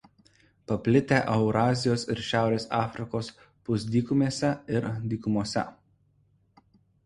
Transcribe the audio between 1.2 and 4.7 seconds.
Eurazijos ir Šiaurės Afrikos pusdykumėse